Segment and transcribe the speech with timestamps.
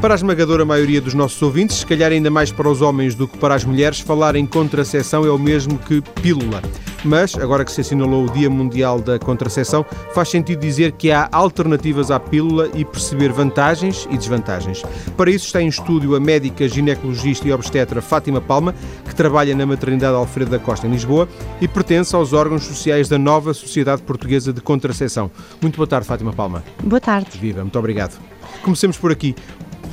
[0.00, 3.28] Para a esmagadora maioria dos nossos ouvintes, se calhar ainda mais para os homens do
[3.28, 6.62] que para as mulheres, falar em contracepção é o mesmo que pílula.
[7.04, 9.84] Mas, agora que se assinalou o Dia Mundial da Contracepção,
[10.14, 14.82] faz sentido dizer que há alternativas à pílula e perceber vantagens e desvantagens.
[15.18, 18.74] Para isso está em estúdio a médica ginecologista e obstetra Fátima Palma,
[19.06, 21.28] que trabalha na maternidade Alfredo da Costa, em Lisboa,
[21.60, 25.30] e pertence aos órgãos sociais da nova Sociedade Portuguesa de Contracepção.
[25.60, 26.64] Muito boa tarde, Fátima Palma.
[26.82, 27.38] Boa tarde.
[27.38, 28.18] Viva, muito obrigado.
[28.62, 29.34] Comecemos por aqui.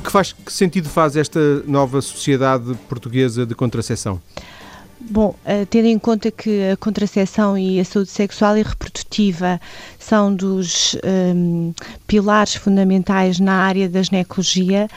[0.04, 4.20] Que, faz, que sentido faz esta nova Sociedade Portuguesa de Contracepção?
[5.00, 9.60] Bom, uh, tendo em conta que a contracepção e a saúde sexual e reprodutiva
[10.08, 11.72] são dos um,
[12.06, 14.88] pilares fundamentais na área da ginecologia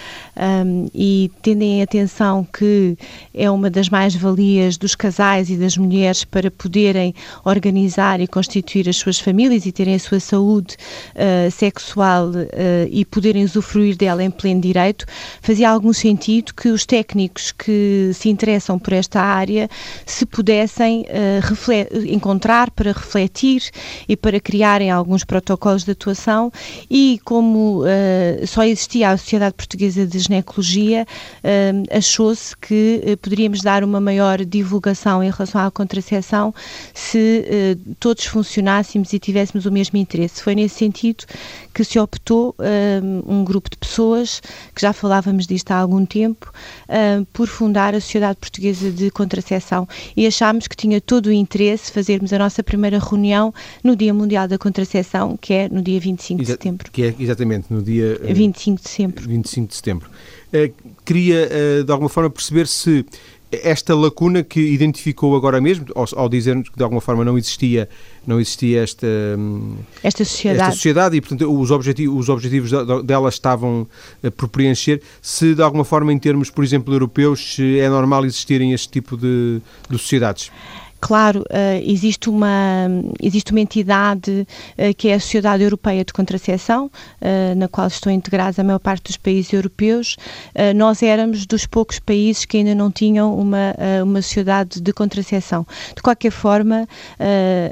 [0.66, 2.98] um, e tendo em atenção que
[3.34, 8.96] é uma das mais-valias dos casais e das mulheres para poderem organizar e constituir as
[8.96, 10.78] suas famílias e terem a sua saúde
[11.16, 12.46] uh, sexual uh,
[12.90, 15.06] e poderem usufruir dela em pleno direito,
[15.42, 19.70] fazia algum sentido que os técnicos que se interessam por esta área
[20.06, 23.70] se pudessem uh, encontrar para refletir
[24.08, 26.52] e para criarem alguns protocolos de atuação
[26.90, 31.06] e como uh, só existia a Sociedade Portuguesa de Ginecologia,
[31.44, 36.54] uh, achou-se que uh, poderíamos dar uma maior divulgação em relação à contracepção
[36.94, 40.42] se todos funcionássemos e tivéssemos o mesmo interesse.
[40.42, 41.26] Foi nesse sentido
[41.74, 42.56] que se optou
[43.26, 44.42] um grupo de pessoas,
[44.76, 46.52] que já falávamos disto há algum tempo,
[47.34, 52.34] por fundar a Sociedade Portuguesa de Contracepção e achámos que tinha todo o interesse fazermos
[52.34, 54.91] a nossa primeira reunião no Dia Mundial da Contracepção,
[55.40, 56.92] que é no dia 25 Exa de setembro.
[56.92, 59.28] Que é exatamente no dia 25 de setembro.
[59.28, 60.10] 25 de setembro.
[60.54, 63.06] Uh, queria, uh, de alguma forma, perceber se
[63.52, 67.90] esta lacuna que identificou agora mesmo, ao, ao dizer que de alguma forma não existia,
[68.26, 69.08] não existia esta,
[69.38, 70.62] hum, esta, sociedade.
[70.62, 72.72] esta sociedade e, portanto, os objetivos, os objetivos
[73.04, 73.88] dela estavam
[74.24, 78.72] uh, por preencher, se de alguma forma, em termos, por exemplo, europeus, é normal existirem
[78.74, 80.52] este tipo de, de sociedades?
[81.02, 82.88] Claro, uh, existe, uma,
[83.20, 84.48] existe uma entidade
[84.78, 88.78] uh, que é a Sociedade Europeia de Contracepção, uh, na qual estão integrados a maior
[88.78, 90.16] parte dos países europeus.
[90.76, 93.74] nós éramos dos poucos países que ainda não tinham uma,
[94.04, 95.66] uma sociedade de contracepção.
[95.96, 96.88] De qualquer forma,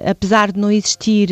[0.09, 1.29] apesar de não existir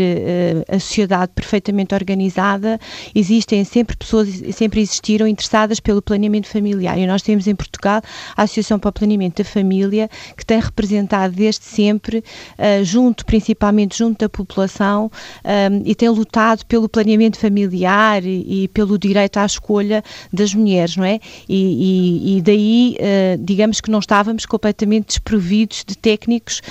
[0.69, 2.79] a sociedade perfeitamente organizada,
[3.15, 6.97] existem sempre pessoas, sempre existiram interessadas pelo planeamento familiar.
[6.97, 8.01] E nós temos em Portugal
[8.35, 13.25] a Associação para o Planeamento da Família, que tem representado desde sempre sempre, uh, junto,
[13.25, 15.09] principalmente junto da população, um,
[15.43, 20.97] eh, e tem lutado pelo planeamento familiar e, e, pelo direito à escolha das mulheres,
[20.97, 21.19] não é?
[21.47, 26.61] E, e, e daí, uh, digamos que não estávamos completamente desprovidos de técnicos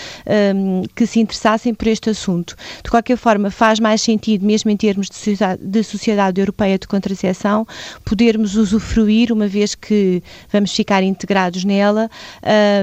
[0.55, 2.55] um, que se interessassem por este assunto.
[2.85, 6.87] De qualquer forma, faz mais sentido, mesmo em termos de sociedade, de sociedade Europeia de
[6.87, 7.67] Contracepção,
[8.05, 10.23] podermos usufruir, uma vez que
[10.53, 12.11] vamos ficar integrados nela,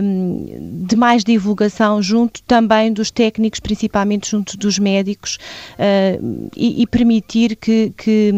[0.01, 5.37] um, de mais divulgação junto junto também dos técnicos, principalmente junto dos médicos,
[5.73, 8.31] uh, e, e, permitir que, que,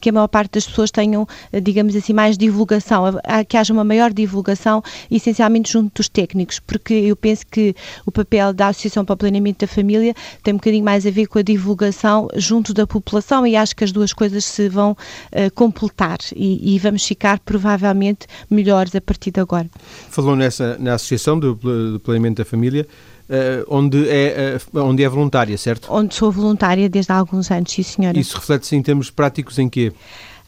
[0.00, 1.26] que, a maior parte das pessoas tenham,
[1.62, 3.04] digamos assim, mais divulgação,
[3.48, 7.74] que haja uma maior divulgação, essencialmente junto dos técnicos, porque eu penso que
[8.06, 11.26] o papel da Associação para o Planeamento da Família tem um bocadinho mais a ver
[11.26, 15.50] com a divulgação junto da população e acho que as duas coisas se vão uh,
[15.54, 19.68] completar e, e, vamos ficar provavelmente melhores a partir de agora.
[20.10, 22.86] Falou nessa na Associação do, do Planeamento da Família.
[23.32, 25.90] Uh, onde, é, uh, onde é voluntária, certo?
[25.90, 28.18] Onde sou voluntária desde há alguns anos, sim senhora.
[28.18, 29.90] Isso reflete-se em termos práticos em quê?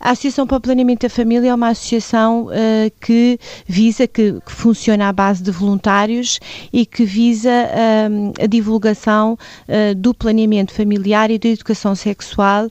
[0.05, 2.51] A Associação para o Planeamento da Família é uma associação uh,
[3.01, 6.39] que visa, que, que, funciona à base de voluntários
[6.71, 12.69] e que visa uh, a divulgação uh, do planeamento familiar e da educação sexual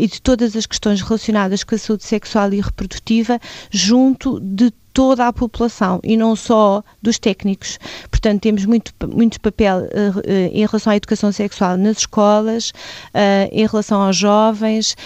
[0.00, 3.38] e de todas as questões relacionadas com a saúde sexual e reprodutiva
[3.70, 7.78] junto de toda a população e não só dos técnicos.
[8.10, 13.66] Portanto, temos muito, muito papel uh, em relação à educação sexual nas escolas, uh, em
[13.66, 14.96] relação aos jovens,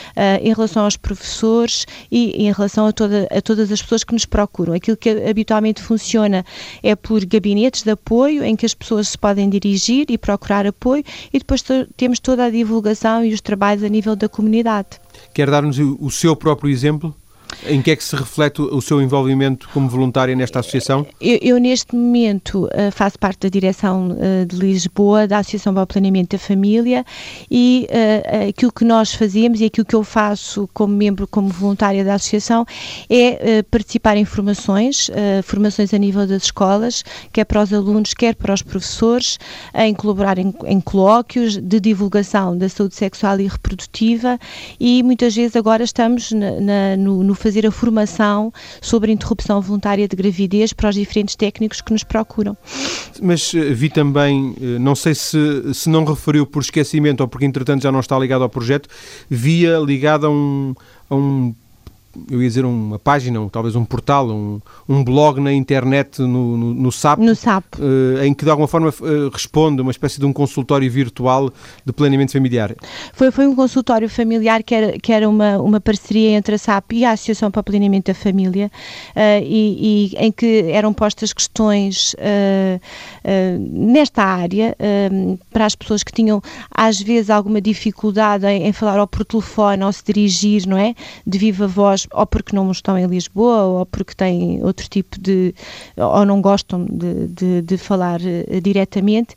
[0.40, 4.24] em relação aos professores e em relação a, toda, a todas as pessoas que nos
[4.24, 4.72] procuram.
[4.74, 6.44] Aquilo que habitualmente funciona
[6.82, 11.04] é por gabinetes de apoio em que as pessoas se podem dirigir e procurar apoio
[11.32, 11.62] e depois
[11.96, 15.00] temos toda a divulgação e os trabalhos a nível da comunidade.
[15.32, 17.14] Quer dar-nos o seu próprio exemplo?
[17.64, 21.06] Em que é que se reflete o seu envolvimento como voluntária nesta associação?
[21.20, 25.82] Eu, eu neste momento uh, faço parte da direção uh, de Lisboa da Associação para
[25.82, 27.04] o Planeamento da Família
[27.50, 32.04] e uh, aquilo que nós fazemos e aquilo que eu faço como membro, como voluntária
[32.04, 32.66] da associação
[33.08, 35.10] é participar em formações,
[35.44, 39.38] formações a nível das escolas, quer para os alunos, quer para os professores,
[39.74, 44.38] em colaborar em, em colóquios de divulgação da saúde sexual e reprodutiva
[44.78, 50.08] e muitas vezes agora estamos na, na, no, no fazer a formação sobre interrupção voluntária
[50.08, 52.56] de gravidez para os diferentes técnicos que nos procuram.
[53.22, 55.38] Mas eh, vi também, eh, não sei se,
[55.74, 58.88] se não referiu por esquecimento ou porque entretanto já não está ligado ao projeto,
[59.28, 60.74] via ligado a um,
[61.10, 61.54] a um
[62.30, 66.56] eu ia dizer uma página, ou talvez um portal, um, um blog na internet no,
[66.56, 67.64] no, no SAP, no SAP.
[67.78, 71.50] Uh, em que de alguma forma uh, responde uma espécie de um consultório virtual
[71.84, 72.74] de planeamento familiar.
[73.12, 76.92] Foi, foi um consultório familiar que era, que era uma, uma parceria entre a SAP
[76.92, 78.70] e a Associação para o Planeamento da Família
[79.14, 82.14] uh, e, e, em que eram postas questões
[83.70, 84.76] nesta área
[85.50, 86.40] para as pessoas que tinham
[86.70, 90.94] às vezes alguma dificuldade em, em falar ou por telefone ou se dirigir, não é?
[91.26, 95.54] De viva voz ou porque não estão em Lisboa, ou porque têm outro tipo de.
[95.96, 99.34] ou não gostam de, de, de falar uh, diretamente,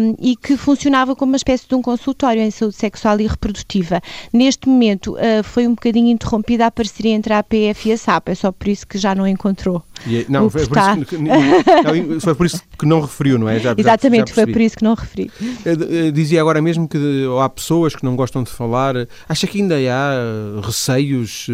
[0.00, 4.00] um, e que funcionava como uma espécie de um consultório em saúde sexual e reprodutiva.
[4.32, 8.28] Neste momento uh, foi um bocadinho interrompida a parceria entre a APF e a SAP,
[8.28, 9.82] é só por isso que já não encontrou.
[10.06, 13.58] E, não, foi por, isso que, não, foi por isso que não referiu, não é?
[13.58, 15.30] Já, Exatamente, já, já foi por isso que não referi.
[15.64, 16.98] Eh, dizia agora mesmo que
[17.42, 18.94] há pessoas que não gostam de falar.
[19.28, 21.46] Acha que ainda há receios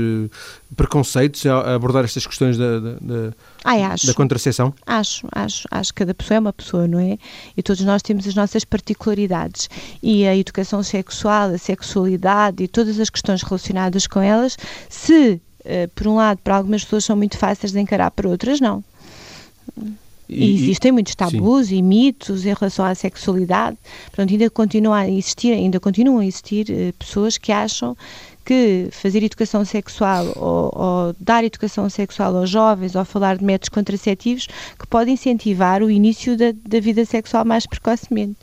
[0.77, 3.33] preconceitos a abordar estas questões da, da,
[3.65, 4.75] Ai, da contracepção?
[4.87, 7.19] Acho, acho, acho que cada pessoa é uma pessoa, não é?
[7.57, 9.69] E todos nós temos as nossas particularidades.
[10.03, 14.57] E a educação sexual, a sexualidade e todas as questões relacionadas com elas,
[14.89, 18.61] se, uh, por um lado, para algumas pessoas são muito fáceis de encarar, para outras
[18.61, 18.83] não.
[20.29, 21.77] E, e existem muitos tabus sim.
[21.77, 23.77] e mitos em relação à sexualidade.
[24.07, 27.97] Portanto, ainda continua a existir, ainda continuam a existir uh, pessoas que acham
[28.45, 33.69] que fazer educação sexual ou, ou, dar educação sexual aos jovens ou falar de métodos
[33.71, 34.47] contraceptivos
[34.79, 38.37] que pode incentivar o início da, da vida sexual mais precocemente.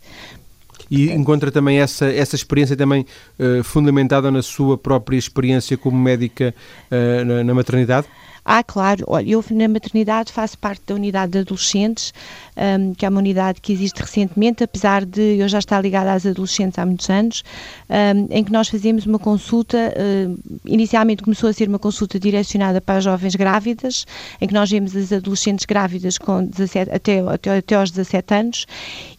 [0.89, 3.06] E encontra também essa, essa experiência também
[3.39, 6.54] uh, fundamentada na sua própria experiência como médica
[6.92, 8.07] uh, na, na maternidade?
[8.43, 9.03] Ah, claro.
[9.07, 12.11] Olha, eu na maternidade faço parte da unidade de adolescentes,
[12.57, 16.25] um, que é uma unidade que existe recentemente, apesar de eu já estar ligada às
[16.25, 17.43] adolescentes há muitos anos,
[17.89, 22.81] um, em que nós fazemos uma consulta, uh, inicialmente começou a ser uma consulta direcionada
[22.81, 24.05] para jovens grávidas,
[24.39, 28.65] em que nós vemos as adolescentes grávidas com 17, até, até, até aos 17 anos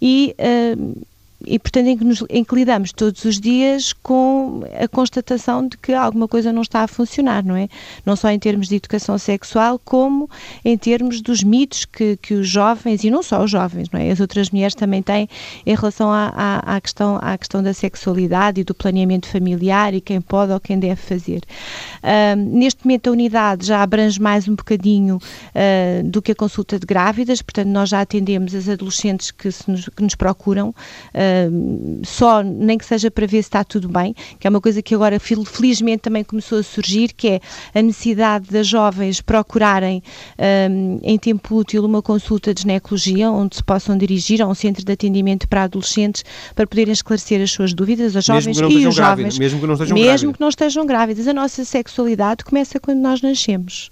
[0.00, 0.34] e...
[0.38, 1.12] Uh,
[1.46, 5.76] e portanto em que, nos, em que lidamos todos os dias com a constatação de
[5.76, 7.68] que alguma coisa não está a funcionar, não é?
[8.04, 10.28] Não só em termos de educação sexual, como
[10.64, 14.10] em termos dos mitos que, que os jovens, e não só os jovens, não é?
[14.10, 15.28] As outras mulheres também têm
[15.66, 20.00] em relação à, à, à questão, à questão da sexualidade e do planeamento familiar e
[20.00, 21.40] quem pode ou quem deve fazer.
[22.36, 26.86] Neste momento a unidade já abrange mais um bocadinho uh, do que a consulta de
[26.86, 30.74] grávidas, portanto nós já atendemos as adolescentes que, nos, que nos procuram uh,
[32.05, 34.94] só, nem que seja para ver se está tudo bem, que é uma coisa que
[34.94, 37.40] agora felizmente também começou a surgir, que é
[37.75, 40.02] a necessidade das jovens procurarem
[40.70, 44.84] um, em tempo útil uma consulta de ginecologia, onde se possam dirigir a um centro
[44.84, 46.25] de atendimento para adolescentes
[46.55, 49.38] para poderem esclarecer as suas dúvidas, as jovens e os jovens.
[49.38, 50.37] Mesmo que não estejam mesmo grávidas.
[50.37, 51.28] que não estejam grávidas.
[51.28, 53.90] A nossa sexualidade começa quando nós nascemos.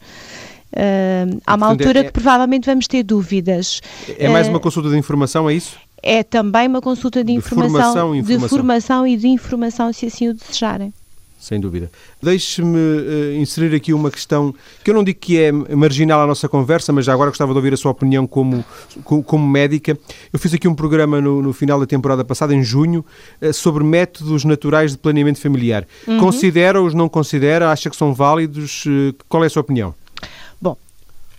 [0.73, 3.81] Uh, há uma Portanto, altura é, que provavelmente vamos ter dúvidas.
[4.17, 5.77] É mais uma consulta de informação, é isso?
[6.03, 10.07] É também uma consulta de, de informação, formação, informação, de formação e de informação, se
[10.07, 10.93] assim o desejarem.
[11.41, 11.91] Sem dúvida.
[12.23, 14.55] Deixe-me uh, inserir aqui uma questão
[14.85, 17.57] que eu não digo que é marginal à nossa conversa, mas já agora gostava de
[17.57, 18.63] ouvir a sua opinião como,
[19.03, 19.99] como, médica.
[20.31, 23.03] Eu fiz aqui um programa no, no, final da temporada passada, em junho,
[23.41, 25.87] uh, sobre métodos naturais de planeamento familiar.
[26.07, 26.19] Uhum.
[26.19, 27.71] Considera-os, não considera?
[27.71, 28.85] Acha que são válidos?
[28.85, 29.95] Uh, qual é a sua opinião?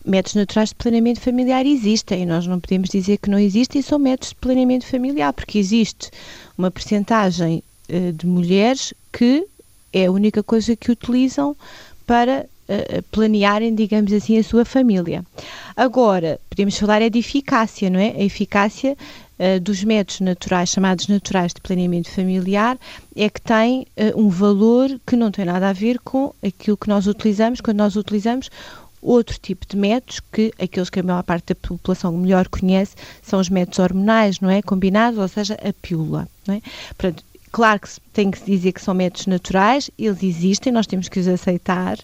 [0.05, 4.29] Métodos naturais de planeamento familiar existem, nós não podemos dizer que não existem, são métodos
[4.29, 6.09] de planeamento familiar, porque existe
[6.57, 9.45] uma percentagem uh, de mulheres que
[9.93, 11.55] é a única coisa que utilizam
[12.05, 15.23] para uh, planearem, digamos assim, a sua família.
[15.75, 18.11] Agora, podemos falar é de eficácia, não é?
[18.11, 18.97] A eficácia
[19.63, 22.77] dos métodos naturais, chamados naturais de planeamento familiar,
[23.15, 27.07] é que tem um valor que não tem nada a ver com aquilo que nós
[27.07, 28.51] utilizamos quando nós utilizamos
[29.01, 33.39] outro tipo de métodos que aqueles que a maior parte da população melhor conhece são
[33.39, 34.61] os métodos hormonais, não é?
[34.61, 36.61] Combinados, ou seja, a pílula, não é?
[36.89, 41.07] Portanto, claro que tem que se dizer que são métodos naturais, eles existem, nós temos
[41.07, 41.97] que os aceitar.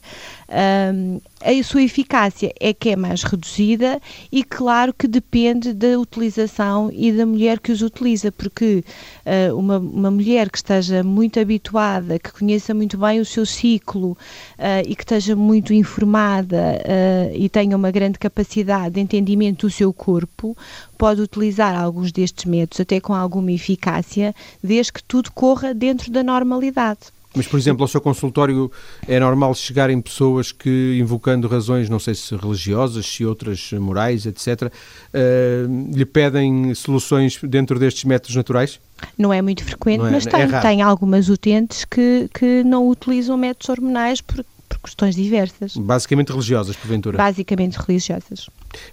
[0.49, 6.89] Um, a sua eficácia é que é mais reduzida e, claro, que depende da utilização
[6.91, 8.83] e da mulher que os utiliza, porque
[9.25, 14.11] uh, uma, uma mulher que esteja muito habituada, que conheça muito bem o seu ciclo
[14.11, 19.71] uh, e que esteja muito informada uh, e tenha uma grande capacidade de entendimento do
[19.71, 20.57] seu corpo,
[20.97, 24.33] pode utilizar alguns destes métodos até com alguma eficácia,
[24.63, 26.99] desde que tudo corra dentro da normalidade.
[27.35, 28.71] Mas, por exemplo, ao seu consultório
[29.07, 34.63] é normal chegarem pessoas que, invocando razões, não sei se religiosas, se outras morais, etc.,
[34.63, 38.79] uh, lhe pedem soluções dentro destes métodos naturais?
[39.17, 43.37] Não é muito frequente, é, mas tem, é tem algumas utentes que, que não utilizam
[43.37, 45.75] métodos hormonais porque por questões diversas.
[45.75, 47.17] Basicamente religiosas, porventura?
[47.17, 48.50] Basicamente religiosas.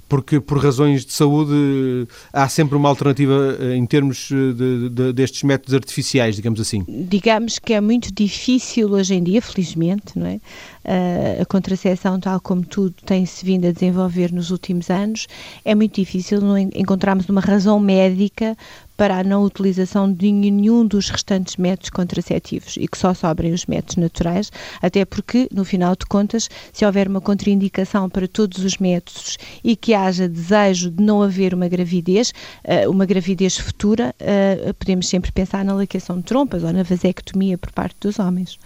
[0.09, 5.12] Porque por razões de saúde há sempre uma alternativa eh, em termos eh, de, de,
[5.12, 6.85] destes métodos artificiais, digamos assim?
[6.88, 10.41] Digamos que é muito difícil hoje em dia, felizmente, não é?
[10.85, 15.26] Uh, a contracepção, tal como tudo tem-se vindo a desenvolver nos últimos anos,
[15.64, 16.41] é muito difícil
[16.75, 18.55] encontrarmos uma razão médica
[18.97, 23.67] para a não utilização de nenhum dos restantes métodos contraceptivos e que só sobrem os
[23.67, 28.79] métodos naturais, até porque, no final de contas, se houver uma contraindicação para todos os
[28.79, 32.33] métodos e que haja desejo de não haver uma gravidez,
[32.65, 37.59] uh, uma gravidez futura, uh, podemos sempre pensar na ligação de trompas ou na vasectomia
[37.59, 38.59] por parte dos homens.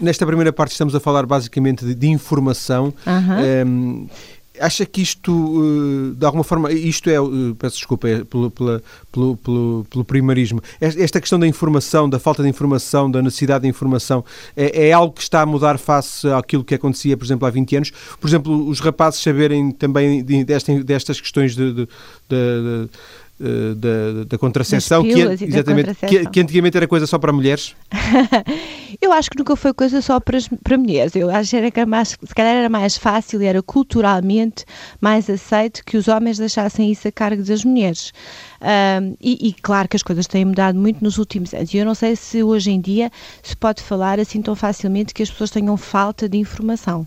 [0.00, 2.92] Nesta primeira parte estamos a falar basicamente de, de informação.
[3.06, 3.66] Uhum.
[3.66, 4.08] Um,
[4.60, 8.82] acha que isto, eh, de alguma forma, isto é, eh, peço desculpa, é pelo, pelo,
[9.36, 14.24] pelo, pelo, primarismo, esta questão da informação, da falta de informação, da necessidade de informação,
[14.56, 17.76] é, é, algo que está a mudar face àquilo que acontecia, por exemplo, há 20
[17.76, 17.92] anos?
[18.20, 20.24] Por exemplo, os rapazes saberem também
[20.84, 21.86] destas questões de, de,
[22.28, 22.88] de
[23.42, 26.08] eh, da, da contracepção, que, exatamente, contracepção.
[26.10, 27.74] Que, que, antigamente era coisa só para mulheres?
[29.10, 31.14] eu acho que nunca foi coisa só para, para mulheres.
[31.16, 34.64] Eu acho que era mais, se calhar era mais fácil e era culturalmente
[35.00, 38.12] mais aceito que os homens deixassem isso a cargo das mulheres.
[38.60, 41.72] Um, e, e, claro que as coisas têm mudado muito nos últimos anos.
[41.72, 43.10] E eu não sei se hoje em dia
[43.42, 47.06] se pode falar assim tão facilmente que as pessoas tenham falta de informação.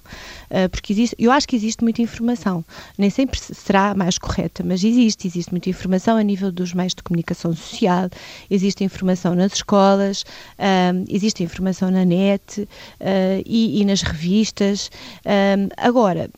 [0.49, 2.65] Uh, porque existe, eu acho que existe muita informação.
[2.97, 5.27] Nem sempre será mais correta, mas existe.
[5.27, 8.09] Existe muita informação a nível dos meios de comunicação social,
[8.49, 10.25] existe informação nas escolas,
[10.59, 12.67] um, existe informação na net uh,
[13.45, 14.91] e, e, nas revistas.
[15.77, 16.29] Agora,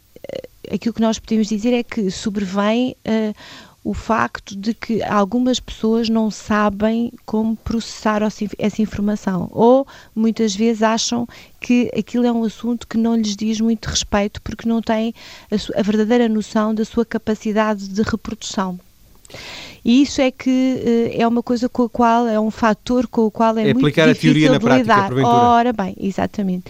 [0.72, 3.36] aquilo que nós podemos dizer é que sobrevém uh,
[3.84, 8.22] o facto de que algumas pessoas não sabem como processar
[8.58, 9.86] essa informação ou
[10.16, 11.28] muitas vezes acham
[11.62, 15.14] que aquilo é um assunto que não lhes diz muito respeito porque não têm
[15.52, 18.80] a, a verdadeira noção da sua capacidade de reprodução.
[19.86, 23.22] E isso é que uh, é uma coisa com a qual, é um fator com
[23.22, 25.14] o qual é, é muito difícil a teoria na prática, lidar.
[25.24, 26.64] Ora bem, exatamente.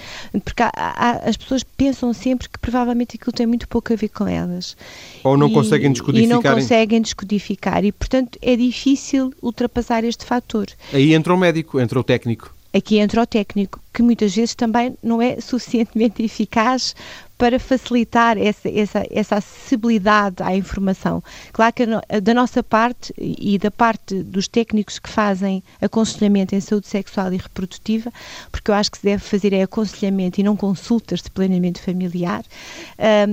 [0.44, 4.10] Porque há, há, as pessoas pensam sempre que provavelmente aquilo tem muito pouco a ver
[4.10, 4.76] com elas.
[5.24, 6.30] Ou não e, conseguem descodificar.
[6.30, 7.86] E não conseguem descodificar.
[7.86, 10.68] E, portanto, é difícil ultrapassar este fator.
[10.92, 12.54] Aí entra o médico, entra o técnico.
[12.74, 16.94] Aqui entra o técnico, que muitas vezes também não é suficientemente eficaz
[17.38, 21.24] para facilitar essa, essa, essa acessibilidade à informação.
[21.52, 21.86] Claro que
[22.22, 27.38] da nossa parte e da parte dos técnicos que fazem aconselhamento em saúde sexual e
[27.38, 28.12] reprodutiva,
[28.52, 32.44] porque eu acho que se deve fazer é aconselhamento e não consultas de planeamento familiar,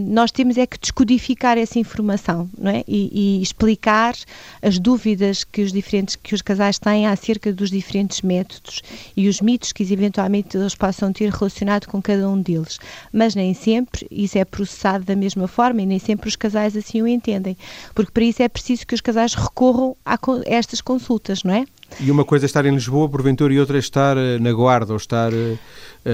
[0.09, 2.85] nós temos é que descodificar essa informação não é?
[2.87, 4.15] E, e, explicar
[4.61, 8.83] as dúvidas que os diferentes que os casais têm acerca dos diferentes métodos
[9.17, 12.79] e os mitos que eventualmente eles possam ter relacionado com cada um deles,
[13.13, 16.77] mas nem sempre sempre isso é processado da mesma forma e nem sempre os casais
[16.77, 17.57] assim o entendem,
[17.95, 21.65] porque para isso é preciso que os casais recorram a estas consultas, não é?
[22.01, 24.95] E uma coisa é estar em Lisboa, porventura, e outra é estar eh, na Guarda
[24.95, 25.59] ou estar uh,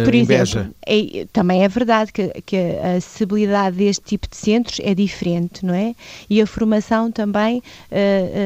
[0.05, 0.71] Por em exemplo, Beja.
[0.85, 5.73] É, também é verdade que, que, a acessibilidade deste tipo de centros é diferente, não
[5.73, 5.95] é?
[6.29, 7.63] E a formação também uh,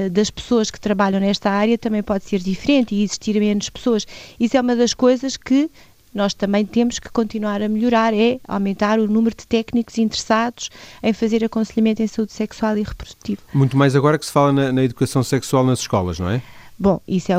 [0.06, 4.06] uh, das pessoas que trabalham nesta área também pode ser diferente e existir menos pessoas.
[4.38, 5.70] Isso é uma das coisas que
[6.14, 10.71] nós também temos que continuar a melhorar, é aumentar o número de técnicos interessados
[11.02, 13.40] em fazer aconselhamento em saúde sexual e reprodutiva.
[13.52, 16.42] Muito mais agora que se fala na, na educação sexual nas escolas, não é?
[16.82, 17.36] Bom, isso é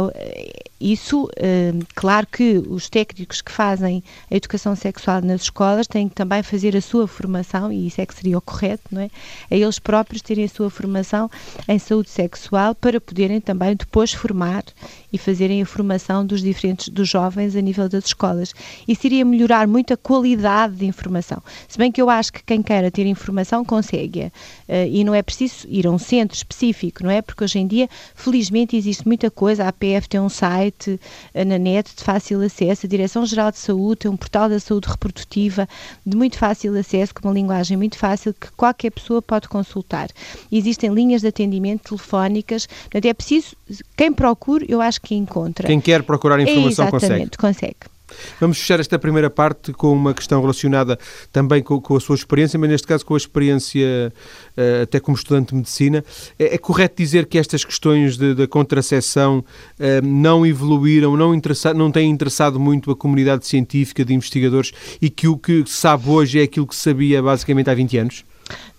[0.84, 6.16] isso, hum, claro que os técnicos que fazem a educação sexual nas escolas têm que
[6.16, 9.10] também fazer a sua formação, e isso é que seria o correto, não é?
[9.50, 11.32] A eles próprios terem a sua formação
[11.70, 14.66] em saúde sexual para poderem também depois formar
[15.12, 18.54] e fazerem a formação dos diferentes dos jovens a nível das escolas.
[18.86, 21.42] Isso iria melhorar muito a qualidade de informação.
[21.68, 24.32] Se bem que eu acho que quem queira ter informação consegue.
[24.68, 27.22] Uh, e não é preciso ir a um centro específico, não é?
[27.22, 29.66] Porque hoje em dia, felizmente, existe muita coisa.
[29.66, 31.00] A APF tem um site
[31.34, 34.88] uh, na net de fácil acesso, a Direção-Geral de Saúde tem um portal da saúde
[34.88, 35.68] reprodutiva
[36.06, 40.10] de muito fácil acesso, com uma linguagem muito fácil que qualquer pessoa pode consultar.
[40.52, 43.56] Existem linhas de atendimento telefónicas, portanto, é preciso,
[43.98, 45.68] quem procure, eu acho que encontra.
[45.68, 47.74] Quem quer procurar informação Exatamente, consegue.
[47.74, 47.94] consegue.
[48.40, 50.98] Vamos fechar esta primeira parte com uma questão relacionada
[51.32, 54.14] também com, com a sua experiência, mas neste caso com a experiência
[54.58, 56.04] uh, até como estudante de medicina.
[56.38, 61.34] É, é correto dizer que estas questões da contracepção uh, não evoluíram, não,
[61.76, 66.10] não têm interessado muito a comunidade científica de investigadores e que o que se sabe
[66.10, 68.26] hoje é aquilo que sabia basicamente há 20 anos?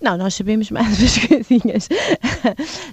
[0.00, 1.88] Não, nós sabemos mais umas coisinhas.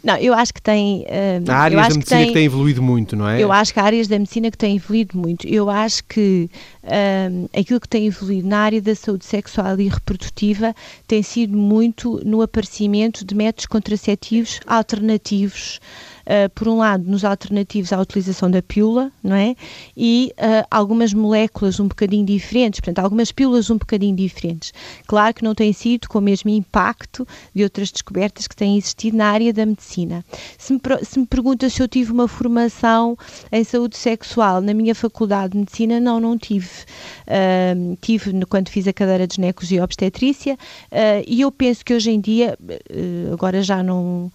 [0.03, 1.01] não, eu acho que tem.
[1.01, 3.41] Uh, há áreas da medicina que, tem, que têm evoluído muito, não é?
[3.41, 5.47] Eu acho que há áreas da medicina que têm evoluído muito.
[5.47, 6.49] Eu acho que
[6.83, 10.73] uh, aquilo que tem evoluído na área da saúde sexual e reprodutiva
[11.07, 15.79] tem sido muito no aparecimento de métodos contraceptivos alternativos
[16.31, 19.55] uh, por um lado, nos alternativos à utilização da pílula, não é?
[19.95, 24.73] E uh, algumas moléculas um bocadinho diferentes, portanto, algumas pílulas um bocadinho diferentes.
[25.05, 29.17] Claro que não tem sido com o mesmo impacto de outras descobertas que têm existido
[29.17, 30.23] na área da medicina.
[30.57, 33.17] Se me, se me pergunta se eu tive uma formação
[33.51, 36.69] em saúde sexual na minha faculdade de medicina, não, não tive.
[37.27, 40.53] Uh, tive quando fiz a cadeira de ginecologia e obstetrícia
[40.91, 42.57] uh, e eu penso que hoje em dia,
[43.33, 44.31] agora já não,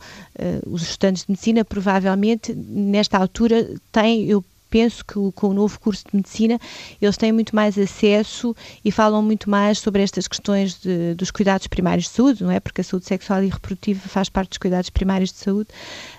[0.66, 4.44] os estudantes de medicina provavelmente nesta altura têm, eu
[4.76, 6.58] penso que com o novo curso de medicina
[7.00, 8.54] eles têm muito mais acesso
[8.84, 12.60] e falam muito mais sobre estas questões de, dos cuidados primários de saúde, não é?
[12.60, 15.70] Porque a saúde sexual e reprodutiva faz parte dos cuidados primários de saúde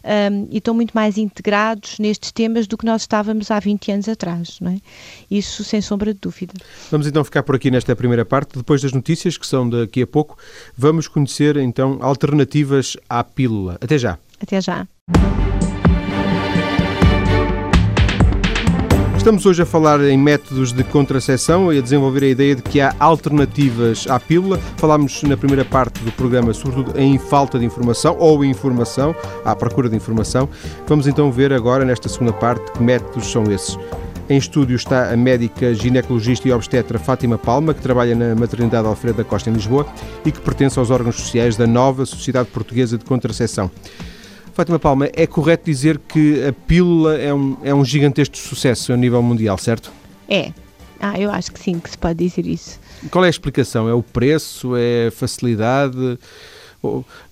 [0.04, 4.10] um, e estão muito mais integrados nestes temas do que nós estávamos há 20 anos
[4.10, 4.80] atrás, não é?
[5.30, 6.54] Isso sem sombra de dúvida.
[6.90, 8.58] Vamos então ficar por aqui nesta primeira parte.
[8.58, 10.36] Depois das notícias, que são daqui a pouco,
[10.76, 13.78] vamos conhecer então alternativas à pílula.
[13.80, 14.18] Até já.
[14.42, 14.88] Até já.
[19.28, 22.80] Estamos hoje a falar em métodos de contracepção e a desenvolver a ideia de que
[22.80, 24.58] há alternativas à pílula.
[24.78, 29.90] Falámos na primeira parte do programa, sobretudo em falta de informação ou informação, à procura
[29.90, 30.48] de informação.
[30.88, 33.78] Vamos então ver agora, nesta segunda parte, que métodos são esses.
[34.30, 39.18] Em estúdio está a médica ginecologista e obstetra Fátima Palma, que trabalha na maternidade Alfredo
[39.18, 39.86] da Costa em Lisboa
[40.24, 43.70] e que pertence aos órgãos sociais da nova Sociedade Portuguesa de Contracepção.
[44.58, 48.98] Fátima Palma, é correto dizer que a pílula é um, é um gigantesco sucesso a
[48.98, 49.94] nível mundial, certo?
[50.28, 50.52] É.
[51.00, 52.80] Ah, eu acho que sim, que se pode dizer isso.
[53.12, 53.88] Qual é a explicação?
[53.88, 54.76] É o preço?
[54.76, 56.18] É a facilidade?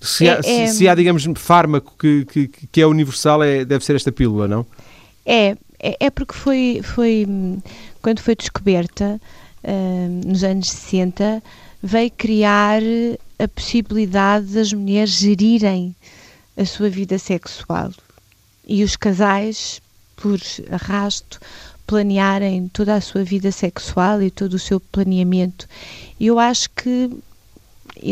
[0.00, 0.66] Se, é, há, é...
[0.68, 4.64] se há, digamos, fármaco que, que, que é universal, é, deve ser esta pílula, não?
[5.26, 7.26] É, é, é porque foi, foi
[8.00, 9.20] quando foi descoberta,
[9.64, 11.42] uh, nos anos 60,
[11.82, 12.80] veio criar
[13.36, 15.92] a possibilidade das mulheres gerirem
[16.56, 17.90] a sua vida sexual
[18.66, 19.80] e os casais,
[20.16, 20.40] por
[20.70, 21.38] arrasto,
[21.86, 25.68] planearem toda a sua vida sexual e todo o seu planeamento.
[26.20, 27.10] Eu acho que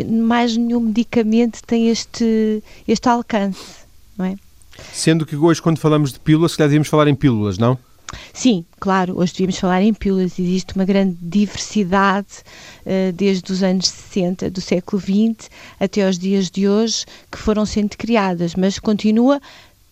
[0.07, 3.85] mais nenhum medicamento tem este, este alcance,
[4.16, 4.37] não é?
[4.92, 7.78] Sendo que hoje, quando falamos de pílulas, se calhar devíamos falar em pílulas, não?
[8.33, 10.38] Sim, claro, hoje devíamos falar em pílulas.
[10.38, 12.42] Existe uma grande diversidade
[12.87, 17.64] uh, desde os anos 60 do século XX até aos dias de hoje que foram
[17.66, 19.40] sendo criadas, mas continua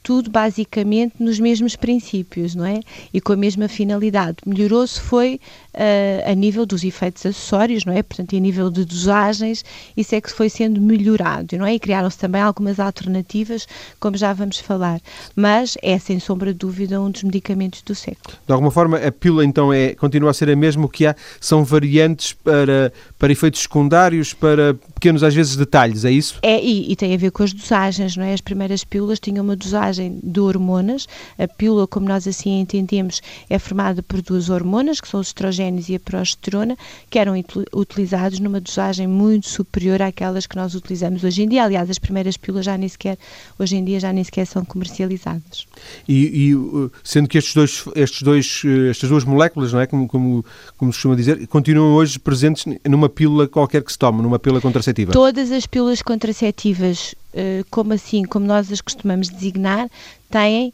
[0.03, 2.81] tudo basicamente nos mesmos princípios, não é?
[3.15, 4.39] E com a mesma finalidade.
[4.45, 5.41] Melhorou-se foi
[5.75, 8.03] uh, a nível dos efeitos acessórios, não é?
[8.03, 9.65] Portanto, a nível de dosagens,
[9.97, 11.75] isso é que foi sendo melhorado, não é?
[11.75, 13.67] E criaram-se também algumas alternativas,
[13.99, 15.01] como já vamos falar.
[15.35, 18.37] Mas é, sem sombra de dúvida, um dos medicamentos do século.
[18.47, 21.15] De alguma forma, a pílula, então, é, continua a ser a mesma, o que há
[21.41, 26.39] são variantes para, para efeitos secundários, para pequenos, às vezes, detalhes, é isso?
[26.43, 28.33] É, e, e tem a ver com as dosagens, não é?
[28.33, 31.07] As primeiras pílulas tinham uma dosagem de hormonas.
[31.39, 35.62] A pílula, como nós assim entendemos, é formada por duas hormonas, que são os estrogênios
[35.62, 36.77] estrogénios e a progesterona,
[37.09, 37.35] que eram
[37.72, 41.64] utilizados numa dosagem muito superior àquelas que nós utilizamos hoje em dia.
[41.64, 43.18] Aliás, as primeiras pílulas já nem sequer,
[43.59, 45.66] hoje em dia, já nem sequer são comercializadas.
[46.09, 49.87] E, e uh, sendo que estes dois, estes dois, uh, estas duas moléculas, não é,
[49.87, 50.44] como, como,
[50.77, 54.61] como se costuma dizer, continuam hoje presentes numa pílula qualquer que se tome, numa pílula
[54.61, 55.12] contraceptiva?
[55.12, 59.88] Todas as pílulas contraceptivas, uh, como assim, como nós as costumamos designar,
[60.31, 60.72] têm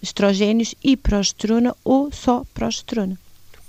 [0.00, 3.18] estrogénios e progesterona ou só progesterona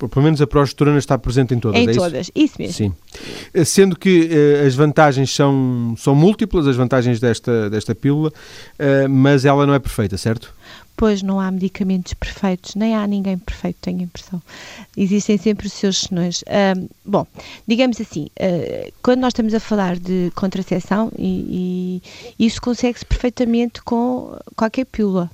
[0.09, 1.79] pelo menos a progesterona está presente em todas.
[1.79, 2.31] Em é todas, isso?
[2.35, 2.73] isso mesmo.
[2.73, 2.93] Sim.
[3.53, 9.09] Eh, sendo que uh, as vantagens são, são múltiplas, as vantagens desta, desta pílula, uh,
[9.09, 10.53] mas ela não é perfeita, certo?
[10.95, 14.41] Pois não há medicamentos perfeitos, nem há ninguém perfeito, tenho a impressão.
[14.95, 16.41] Existem sempre os seus senões.
[16.43, 17.25] Uh, bom,
[17.67, 18.27] digamos assim,
[19.01, 22.01] quando nós estamos a falar de contracepção, e,
[22.37, 25.31] e isso consegue-se perfeitamente com qualquer pílula.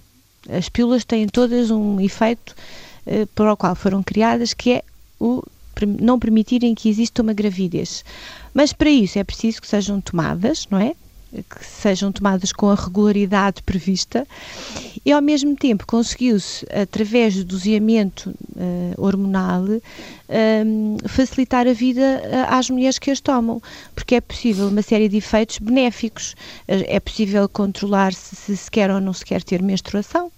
[0.50, 2.56] As pílulas têm todas um efeito
[3.36, 4.84] para o qual foram criadas, que é
[5.20, 5.44] o
[6.00, 8.04] não permitirem que exista uma gravidez.
[8.54, 10.96] Mas para isso é preciso que sejam tomadas, não é?
[11.32, 14.26] que sejam tomadas com a regularidade prevista
[15.06, 22.70] e ao mesmo tempo conseguiu-se através do doseamento uh, hormonal um, facilitar a vida às
[22.70, 23.62] mulheres que as tomam,
[23.94, 26.36] porque é possível uma série de efeitos benéficos.
[26.68, 30.32] É possível controlar se, se quer ou não se quer ter menstruação,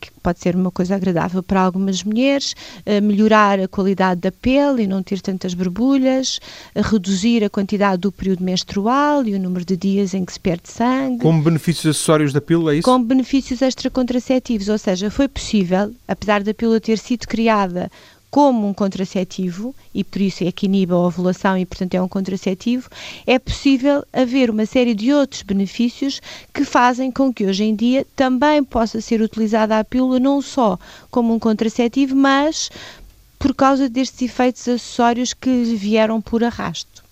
[0.00, 2.54] que pode ser uma coisa agradável para algumas mulheres,
[2.86, 6.38] uh, melhorar a qualidade da pele e não ter tantas borbulhas,
[6.74, 10.40] uh, reduzir a quantidade do período menstrual e o número de dias em que se
[10.40, 11.22] perde sangue.
[11.22, 12.84] Como benefícios acessórios da pílula, é isso?
[12.84, 17.90] Como benefícios extracontraceptivos, ou seja, foi possível, apesar da pílula ter sido criada
[18.30, 22.08] como um contraceptivo, e por isso é que inibe a ovulação e, portanto, é um
[22.08, 22.88] contraceptivo,
[23.26, 26.20] é possível haver uma série de outros benefícios
[26.52, 30.78] que fazem com que hoje em dia também possa ser utilizada a pílula não só
[31.10, 32.70] como um contraceptivo, mas
[33.38, 37.04] por causa destes efeitos acessórios que vieram por arrasto.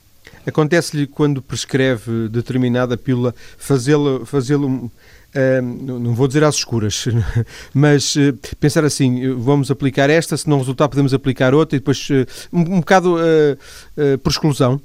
[0.46, 4.90] Acontece-lhe quando prescreve determinada pílula fazê-lo
[5.36, 7.06] fazê não vou dizer às escuras,
[7.72, 12.08] mas uh, pensar assim, vamos aplicar esta, se não resultar podemos aplicar outra e depois
[12.10, 14.80] uh, um, um, bocado uh, por exclusão.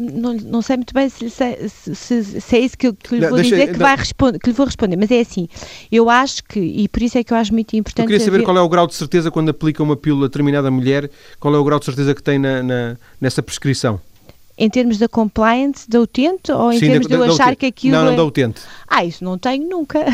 [0.00, 3.42] Não, não, sei muito bem se, se, se, se é isso que, que lhe vou
[3.42, 5.48] dizer que, vai responder, que lhe vou responder, mas é assim,
[5.90, 8.04] eu acho que, e por isso é que eu acho muito importante...
[8.04, 8.44] Eu queria saber haver...
[8.44, 11.10] qual é o grau de certeza quando aplica uma pílula a determinada mulher,
[11.40, 14.00] qual é o grau de certeza que tem na, na nessa prescrição?
[14.58, 17.66] Em termos da compliance da utente ou em Sim, termos da, de eu achar que
[17.66, 17.96] aquilo.
[17.96, 18.16] Não, não, é...
[18.16, 18.60] da utente.
[18.88, 20.04] Ah, isso não tenho nunca.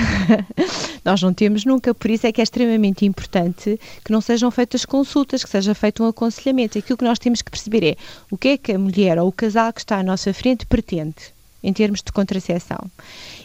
[1.04, 4.84] Nós não temos nunca, por isso é que é extremamente importante que não sejam feitas
[4.84, 6.78] consultas, que seja feito um aconselhamento.
[6.78, 7.96] Aquilo que nós temos que perceber é
[8.30, 11.33] o que é que a mulher ou o casal que está à nossa frente pretende
[11.64, 12.78] em termos de contracepção.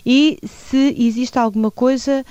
[0.06, 2.26] E se existe alguma coisa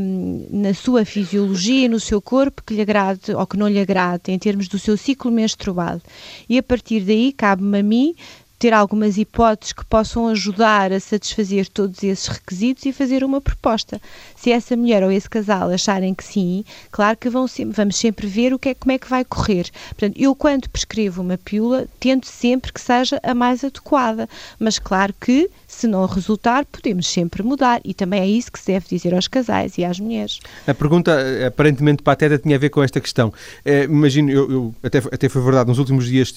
[0.00, 4.32] um, na sua fisiologia, no seu corpo, que lhe agrade ou que não lhe agrade,
[4.32, 6.00] em termos do seu ciclo menstrual.
[6.48, 8.14] E a partir daí, cabe-me a mim
[8.58, 14.00] ter algumas hipóteses que possam ajudar a satisfazer todos esses requisitos e fazer uma proposta.
[14.34, 18.26] Se essa mulher ou esse casal acharem que sim, claro que vão sempre, vamos sempre
[18.26, 19.70] ver o que é, como é que vai correr.
[19.90, 25.14] Portanto, eu quando prescrevo uma pílula, tento sempre que seja a mais adequada, mas claro
[25.20, 29.14] que se não resultar, podemos sempre mudar e também é isso que se deve dizer
[29.14, 30.40] aos casais e às mulheres.
[30.66, 31.14] A pergunta
[31.46, 33.32] aparentemente pateta tinha a ver com esta questão.
[33.64, 36.34] É, imagino, eu, eu, até, até foi verdade, nos últimos dias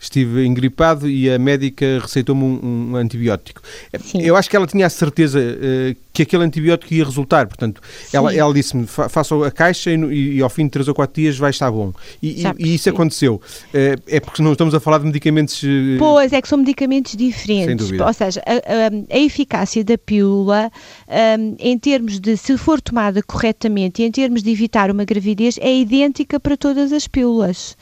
[0.00, 3.62] estive engripado e a médica receitou-me um, um, antibiótico.
[4.00, 4.22] Sim.
[4.22, 7.80] Eu acho que ela tinha a certeza uh, que aquele antibiótico ia resultar, portanto,
[8.12, 11.22] ela, ela disse-me, fa faça a caixa e, e, ao fim de 3 ou 4
[11.22, 11.92] dias vai estar bom.
[12.22, 13.34] E, e, e isso aconteceu.
[13.34, 15.62] Uh, é porque não estamos a falar de medicamentos...
[15.62, 15.98] Uh...
[15.98, 17.90] Pois, é que são medicamentos diferentes.
[17.92, 20.70] Ou seja, a, a, a eficácia da pílula,
[21.38, 25.58] um, em termos de, se for tomada corretamente e em termos de evitar uma gravidez,
[25.60, 27.76] é idêntica para todas as pílulas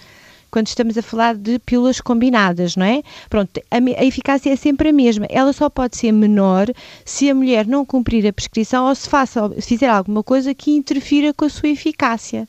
[0.52, 3.02] quando estamos a falar de pílulas combinadas, não é?
[3.30, 5.26] Pronto, a, a, eficácia é sempre a mesma.
[5.30, 6.68] Ela só pode ser menor
[7.04, 10.70] se a mulher não cumprir a prescrição ou se, faça, se fizer alguma coisa que
[10.70, 12.46] interfira com a sua eficácia.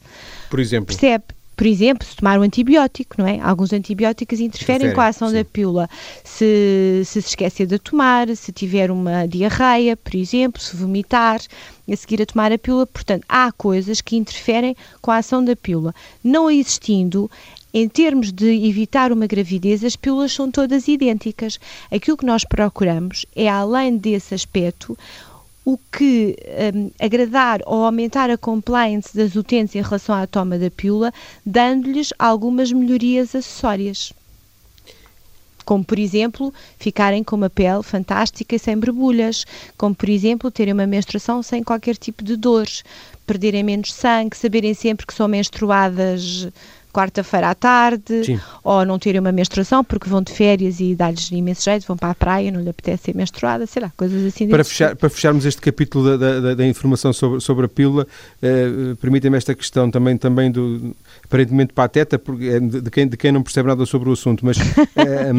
[0.49, 0.87] Por exemplo?
[0.87, 1.23] Percebe?
[1.55, 3.39] por exemplo, se tomar um antibiótico, não é?
[3.39, 5.35] Alguns antibióticos interferem com a ação sim.
[5.35, 5.89] da pílula.
[6.23, 11.39] Se, se se esquecer de tomar, se tiver uma diarreia, por exemplo, se vomitar,
[11.89, 12.87] a seguir a tomar a pílula.
[12.87, 15.93] Portanto, há coisas que interferem com a ação da pílula.
[16.23, 17.29] Não existindo,
[17.73, 21.59] em termos de evitar uma gravidez, as pílulas são todas idênticas.
[21.91, 24.95] Aquilo que nós procuramos é, além desse aspecto,
[25.65, 26.35] o que
[26.75, 31.11] um, agradar ou aumentar a compliance das utentes em relação à toma da pílula,
[31.45, 34.13] dando-lhes algumas melhorias acessórias.
[35.65, 39.45] Como, por exemplo, ficarem com uma pele fantástica e sem borbulhas,
[39.77, 42.83] como, por exemplo, terem uma menstruação sem qualquer tipo de dores,
[43.25, 46.49] perderem menos sangue, saberem sempre que são menstruadas
[46.93, 48.39] quarta-feira à tarde, Sim.
[48.63, 52.11] ou não terem uma menstruação porque vão de férias e dá-lhes imenso jeito, vão para
[52.11, 54.47] a praia, não lhe apetece ser menstruada, sei lá, coisas assim.
[54.47, 58.07] Para, fechar, para fecharmos este capítulo da, da, da informação sobre, sobre a pílula,
[58.41, 63.17] eh, permitem-me esta questão também, também do aparentemente pateta, porque é de, de, quem, de
[63.17, 64.57] quem não percebe nada sobre o assunto, mas
[64.95, 65.33] eh,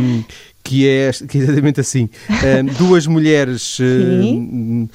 [0.64, 2.09] que é, que é exatamente assim.
[2.29, 4.88] Um, duas mulheres uh,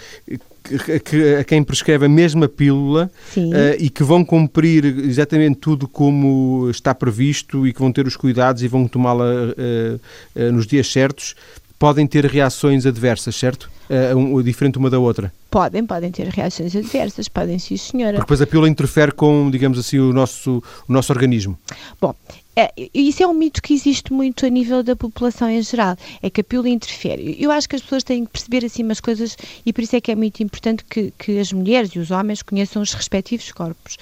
[0.99, 3.41] que, a quem prescreve a mesma pílula uh,
[3.79, 8.63] e que vão cumprir exatamente tudo como está previsto e que vão ter os cuidados
[8.63, 9.99] e vão tomá-la uh,
[10.35, 11.35] uh, nos dias certos,
[11.77, 13.69] podem ter reações adversas, certo?
[14.15, 15.33] Um, diferente uma da outra.
[15.49, 18.13] Podem, podem ter reações adversas, podem sim, senhora.
[18.13, 21.57] Porque depois a pílula interfere com, digamos assim, o nosso, o nosso organismo.
[21.99, 22.13] Bom,
[22.55, 26.29] é, isso é um mito que existe muito a nível da população em geral, é
[26.29, 27.37] que a pílula interfere.
[27.39, 30.01] Eu acho que as pessoas têm que perceber assim umas coisas e por isso é
[30.01, 33.97] que é muito importante que, que as mulheres e os homens conheçam os respectivos corpos.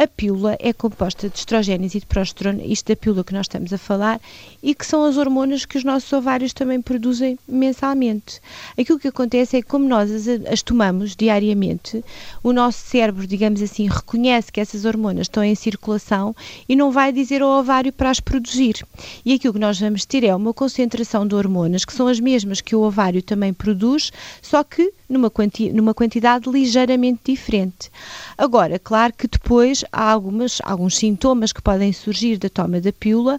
[0.00, 3.72] A pílula é composta de estrogénios e de progesterona, isto da pílula que nós estamos
[3.72, 4.20] a falar,
[4.62, 8.40] e que são as hormonas que os nossos ovários também produzem mensalmente.
[8.78, 12.04] Aquilo que acontece é que, como nós as, as tomamos diariamente,
[12.44, 16.32] o nosso cérebro, digamos assim, reconhece que essas hormonas estão em circulação
[16.68, 18.86] e não vai dizer ao ovário para as produzir.
[19.24, 22.60] E aquilo que nós vamos ter é uma concentração de hormonas que são as mesmas
[22.60, 27.90] que o ovário também produz, só que numa, quanti numa quantidade ligeiramente diferente.
[28.36, 33.38] Agora, claro que depois há algumas, alguns sintomas que podem surgir da toma da pílula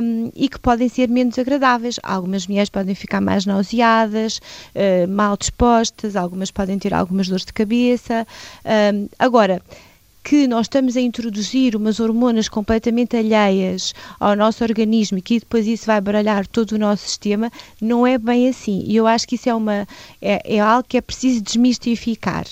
[0.00, 1.98] um, e que podem ser menos agradáveis.
[2.02, 4.38] Algumas mulheres podem ficar mais nauseadas,
[4.74, 8.26] uh, mal dispostas, algumas podem ter algumas dores de cabeça.
[8.64, 9.62] Um, agora,
[10.22, 15.66] que nós estamos a introduzir umas hormonas completamente alheias ao nosso organismo e que depois
[15.66, 18.84] isso vai baralhar todo o nosso sistema, não é bem assim.
[18.86, 19.86] E eu acho que isso é, uma,
[20.20, 22.46] é, é algo que é preciso desmistificar.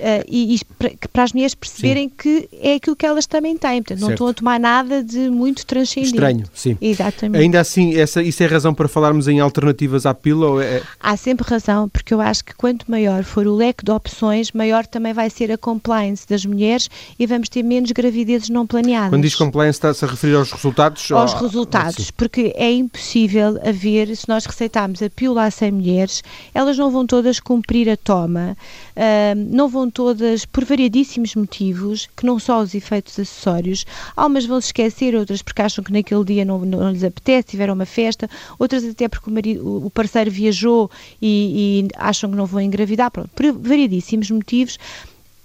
[0.00, 2.14] Uh, e, e para, para, as mulheres perceberem sim.
[2.16, 3.82] que é aquilo que elas também têm.
[3.82, 6.14] Portanto, não estão a tomar nada de muito transcendente.
[6.14, 6.76] Estranho, sim.
[6.80, 7.42] Exatamente.
[7.42, 10.64] Ainda assim, essa, isso é razão para falarmos em alternativas à pílula?
[10.64, 10.82] É...
[10.98, 14.86] Há sempre razão, porque eu acho que quanto maior for o leque de opções, maior
[14.86, 19.10] também vai ser a compliance das mulheres e vamos ter menos gravidezes não planeadas.
[19.10, 21.10] Quando diz compliance, está-se a referir aos resultados?
[21.12, 21.40] Aos ou...
[21.40, 22.12] resultados, sim.
[22.16, 26.22] porque é impossível haver, se nós receitarmos a pílula a 100 mulheres,
[26.54, 28.56] elas não vão todas cumprir a toma,
[28.96, 33.84] uh, não vão todas por variadíssimos motivos, que não só os efeitos acessórios,
[34.16, 37.74] algumas vão se esquecer, outras porque acham que naquele dia não, não lhes apetece, tiveram
[37.74, 42.46] uma festa, outras até porque o, marido, o parceiro viajou e, e acham que não
[42.46, 44.78] vão engravidar, pronto, por variadíssimos motivos,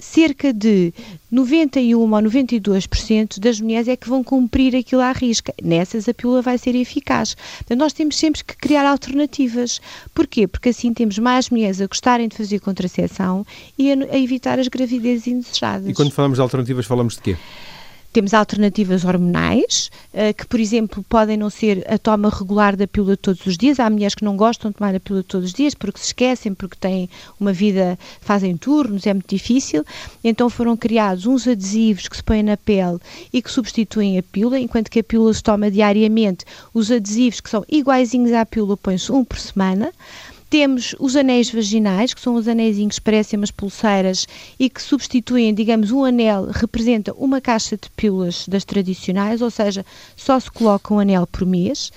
[0.06, 0.94] cerca de
[1.32, 5.54] 91 ou 92% das mulheres é que vão cumprir aquilo à risca.
[5.62, 7.36] Nessas a pílula vai ser eficaz.
[7.64, 9.82] Então nós temos sempre que criar alternativas.
[10.14, 10.48] Porquê?
[10.48, 13.46] Porque assim temos mais mulheres a gostarem de fazer contracepção
[13.78, 15.90] e a, evitar as gravidezes indesejadas.
[15.90, 17.38] E quando falamos de alternativas falamos de quê?
[18.16, 23.18] Temos alternativas hormonais, uh, que, por exemplo, podem não ser a toma regular da pílula
[23.18, 23.78] todos os dias.
[23.78, 26.54] Há mulheres que não gostam de tomar a pílula todos os dias porque se esquecem,
[26.54, 29.84] porque têm uma vida, fazem turnos, é muito difícil.
[30.24, 33.00] Então foram criados uns adesivos que se põem na pele
[33.34, 36.46] e que substituem a pílula, enquanto que a pílula se toma diariamente.
[36.74, 39.92] Os adesivos que são iguaizinhos à pílula põem-se um por semana.
[40.58, 44.26] Temos os anéis vaginais, que são os anéisinhos que parecem umas pulseiras
[44.58, 49.86] e que substituem, digamos, um anel representa uma caixa de pílulas das tradicionais, ou seja,
[50.16, 51.92] só se coloca um anel por mês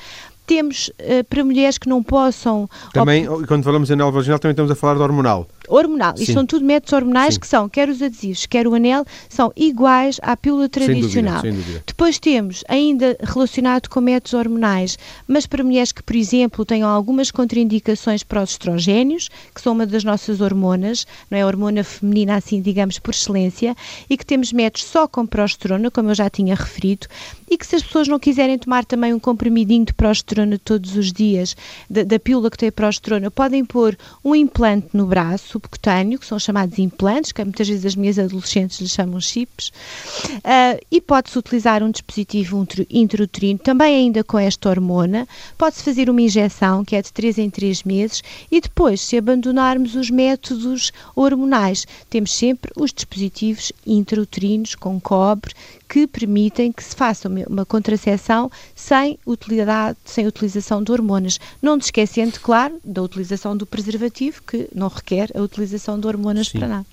[0.49, 2.69] temos uh, para mulheres que não possam.
[2.95, 6.17] Também, quando falamos de anel vaginal, também estamos a falar de hormonal hormonal.
[6.17, 6.23] Sim.
[6.23, 7.41] Isto são tudo métodos hormonais Sim.
[7.41, 11.41] que são, quer os adesivos, quer o anel, são iguais à pílula tradicional.
[11.43, 11.85] Sem dúvida, sem dúvida.
[11.87, 17.31] Depois temos, ainda relacionado com métodos hormonais, mas para mulheres que, por exemplo, tenham algumas
[17.31, 22.37] contraindicações para os estrogénios, que são uma das nossas hormonas, não é a hormona feminina
[22.37, 23.77] assim, digamos, por excelência,
[24.09, 27.07] e que temos métodos só com progesterona, como eu já tinha referido,
[27.51, 31.13] e que se as pessoas não quiserem tomar também um comprimidinho de progesterona todos os
[31.13, 31.57] dias,
[31.89, 36.39] da, da pílula que tem progesterona, podem pôr um implante no braço, subcutâneo, que são
[36.39, 41.83] chamados implantes, que muitas vezes as minhas adolescentes lhes chamam chips, uh, e pode-se utilizar
[41.83, 47.13] um dispositivo intrauterino, também ainda com esta hormona, pode-se fazer uma injeção, que é de
[47.13, 53.73] 3 em 3 meses, e depois, se abandonarmos os métodos hormonais, temos sempre os dispositivos
[53.87, 55.55] intrauterinos com cobre,
[55.89, 61.39] que permitem que se faça uma contracepção sem utilidade, sem utilização de hormonas.
[61.61, 66.59] Não esquecendo, claro, da utilização do preservativo, que não requer a utilização de hormonas Sim.
[66.59, 66.87] para nada.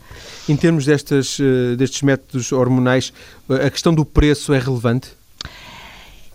[0.47, 3.13] Em termos destas, eh, destes métodos hormonais,
[3.49, 5.09] a questão do preço é relevante?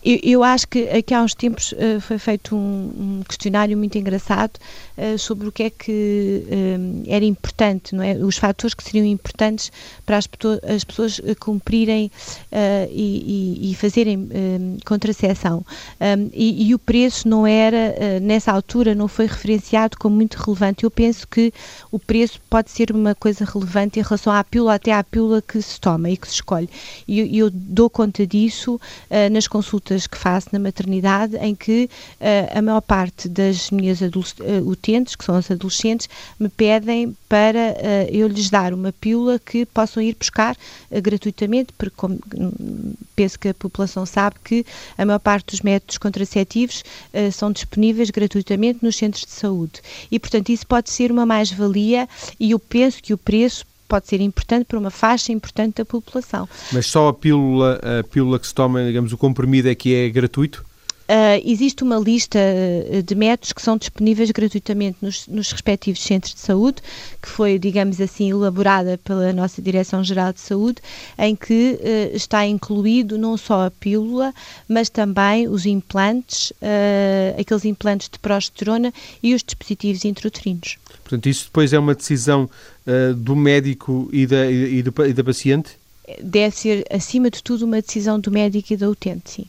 [0.03, 3.99] Eu, eu, acho que aqui há uns tempos uh, foi feito um, um, questionário muito
[3.99, 4.53] engraçado
[4.97, 8.15] uh, sobre o que é que uh, era importante, não é?
[8.15, 9.71] Os fatores que seriam importantes
[10.07, 10.29] para as,
[10.75, 12.11] as pessoas cumprirem
[12.91, 14.29] e, e, e, fazerem
[14.85, 15.65] contracepção.
[16.01, 20.85] Um, e, e, o preço não era, nessa altura, não foi referenciado como muito relevante.
[20.85, 21.53] Eu penso que
[21.91, 25.61] o preço pode ser uma coisa relevante em relação à pílula, até à pílula que
[25.61, 26.69] se toma e que se escolhe.
[27.07, 28.81] E eu, eu dou conta disso
[29.31, 34.01] nas consultas consultas que faço na maternidade em que uh, a maior parte das minhas
[34.01, 34.07] uh,
[34.65, 39.67] utentes, que são as adolescentes, me pedem para uh, eu lhes dar uma pílula que
[39.67, 40.57] possam ir buscar
[41.03, 44.65] gratuitamente, porque como, hum, penso que a população sabe que
[44.97, 46.83] a maior parte dos métodos contraceptivos
[47.33, 49.81] são disponíveis gratuitamente nos centros de saúde.
[50.11, 54.21] E, portanto, isso pode ser uma mais-valia e eu penso que o preço pode ser
[54.21, 56.49] importante para uma faixa importante da população.
[56.73, 60.09] Mas só a pílula, a pílula que se toma, digamos, o comprimido é que é
[60.09, 60.65] gratuito?
[61.11, 66.33] Uh, existe uma lista eh, de métodos que são disponíveis gratuitamente nos, nos, respectivos centros
[66.33, 66.81] de saúde,
[67.21, 70.81] que foi, digamos assim, elaborada pela nossa Direção-Geral de Saúde,
[71.19, 74.33] em que uh, está incluído não só a pílula,
[74.69, 80.79] mas também os implantes, uh, aqueles implantes de progesterona e os dispositivos intrauterinos.
[81.03, 82.49] Portanto, isso depois é uma decisão
[83.17, 85.73] do médico e da, e, do, e da paciente?
[86.23, 89.47] Deve ser, acima de tudo, uma decisão do médico e da utente, sim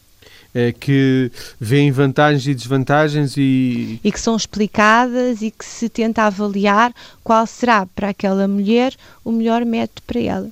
[0.54, 4.00] é, que vêem vantagens e desvantagens e...
[4.04, 9.32] E que são explicadas e que se tenta avaliar qual será para aquela mulher o
[9.32, 10.50] melhor método para ela.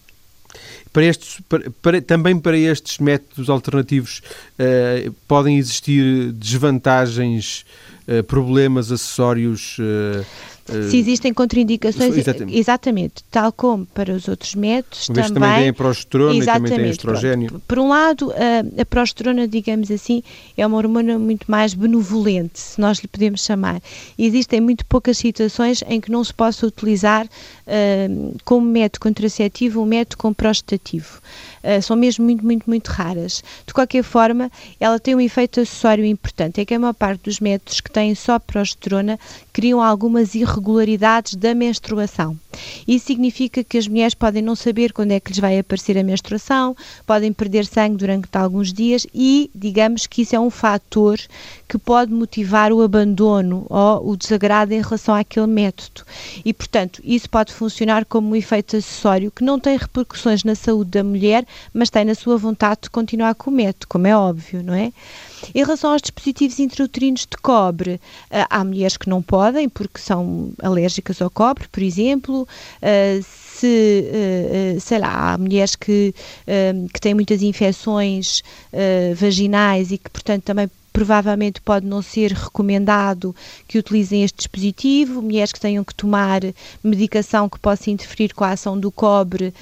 [0.91, 4.21] Para estes, para, para, também para estes métodos alternativos
[4.57, 7.63] uh, podem existir desvantagens,
[8.07, 9.77] uh, problemas, acessórios?
[9.77, 10.25] Uh,
[10.89, 12.57] se existem contraindicações, exatamente.
[12.57, 13.23] exatamente.
[13.31, 17.47] tal como para os outros métodos, também, também tem a progesterona e também tem estrogênio.
[17.49, 17.63] Pronto.
[17.67, 20.23] Por um lado, a, a progesterona, digamos assim,
[20.57, 23.81] é uma hormona muito mais benevolente, se nós lhe podemos chamar.
[24.17, 29.85] Existem muito poucas situações em que não se possa utilizar uh, como método contraceptivo um
[29.85, 31.19] método com prostativo.
[31.63, 33.43] Uh, são mesmo muito, muito, muito raras.
[33.65, 37.39] De qualquer forma, ela tem um efeito acessório importante, é que a maior parte dos
[37.39, 39.19] métodos que têm só progesterona
[39.59, 42.39] criam algumas irregularidades da menstruação.
[42.87, 46.03] Isso significa que as mulheres podem não saber quando é que lhes vai aparecer a
[46.03, 46.73] menstruação,
[47.05, 51.19] podem perder sangue durante alguns dias e, digamos que isso é um fator
[51.67, 56.05] que pode motivar o abandono ou o desagrado em relação àquele método.
[56.45, 60.91] E, portanto, isso pode funcionar como um efeito acessório que não tem repercussões na saúde
[60.91, 64.63] da mulher, mas tem na sua vontade de continuar com o método, como é óbvio,
[64.63, 64.93] não é?
[65.53, 67.99] Em relação aos dispositivos intrauterinos de cobre,
[68.29, 72.47] ah, há mulheres que não podem porque são alérgicas ao cobre, por exemplo.
[72.81, 76.13] Ah, se, ah, sei lá, há mulheres que,
[76.93, 78.41] que têm muitas infecções
[79.15, 80.69] vaginais e que, portanto, também
[80.99, 83.33] provavelmente pode não ser recomendado
[83.69, 86.41] que utilizem este dispositivo, mulheres que tenham que tomar
[86.83, 89.53] medicação que possa interferir com a ação do cobre,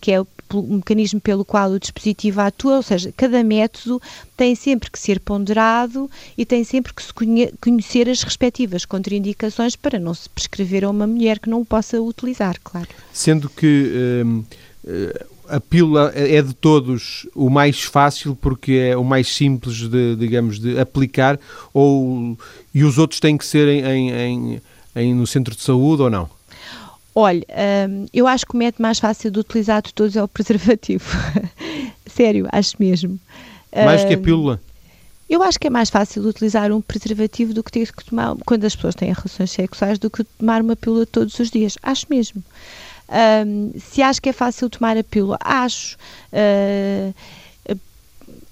[0.00, 0.26] que é o
[0.62, 4.00] mecanismo pelo qual o dispositivo atua, ou seja, cada método
[4.36, 7.12] tem sempre que ser ponderado e tem sempre que se
[7.60, 12.00] conhecer as respectivas contraindicações para não se prescrever a uma mulher que não o possa
[12.00, 12.86] utilizar, claro.
[13.12, 14.44] Sendo que hum,
[14.86, 20.16] eh, a pílula é de todos o mais fácil porque é o mais simples de,
[20.16, 21.38] digamos, de aplicar
[21.72, 22.36] ou
[22.74, 24.62] e os outros têm que ser em, em,
[24.94, 26.28] em no centro de saúde ou não?
[27.14, 27.46] Olha,
[27.88, 31.04] hum, eu acho que o método mais fácil de utilizar de todos é o preservativo.
[32.06, 33.18] Sério, acho mesmo.
[33.74, 34.60] Mais que a hum, pílula?
[35.28, 38.64] Eu acho que é mais fácil utilizar um preservativo do que ter que tomar, quando
[38.64, 41.76] as pessoas têm relações sexuais, do que tomar uma pílula todos os dias.
[41.82, 42.44] Acho mesmo.
[43.08, 45.96] Um, se acho que é fácil tomar a pílula, acho.
[46.32, 47.14] Uh,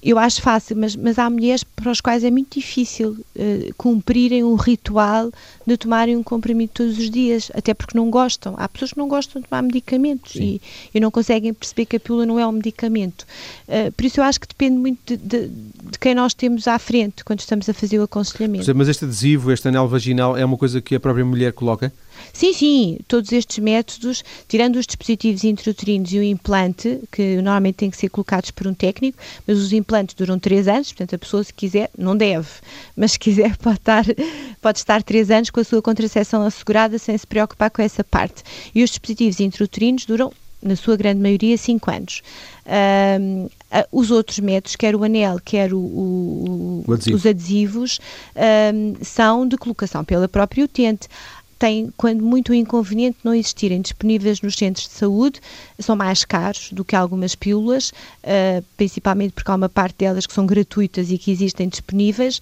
[0.05, 4.45] eu acho fácil, mas, mas há mulheres para as quais é muito difícil uh, cumprirem
[4.45, 5.33] um ritual
[5.67, 8.55] de tomarem um comprimido todos os dias, até porque não gostam.
[8.59, 10.61] Há pessoas que não gostam de tomar medicamentos e,
[10.95, 13.27] e, não conseguem perceber que a pílula não é um medicamento.
[13.67, 16.79] Uh, por isso eu acho que depende muito de, de, de, quem nós temos à
[16.79, 18.75] frente quando estamos a fazer o aconselhamento.
[18.77, 21.91] Mas este adesivo, este anel vaginal, é uma coisa que a própria mulher coloca?
[22.33, 27.91] Sim, sim, todos estes métodos, tirando os dispositivos intrauterinos e o implante, que normalmente têm
[27.91, 31.45] que ser colocados por um técnico, mas os implantes duram 3 anos, portanto a pessoa
[31.45, 32.49] se quiser, não deve,
[32.97, 34.05] mas se quiser pode estar,
[34.61, 38.43] pode estar 3 anos com a sua contracepção assegurada sem se preocupar com essa parte.
[38.75, 40.33] E os dispositivos intrauterinos duram
[40.65, 42.23] na sua grande maioria, 5 anos.
[43.21, 43.49] Um,
[43.93, 47.17] os outros métodos, quer o anel, quer o, o, o adesivo.
[47.17, 48.01] os adesivos,
[48.75, 51.07] um, são de colocação pela própria utente
[51.55, 55.41] tem, quando muito inconveniente não existirem disponíveis nos centros de saúde,
[55.79, 57.91] são mais caros do que algumas pílulas,
[58.23, 62.41] uh, principalmente porque há uma parte delas que são gratuitas e que existem disponíveis,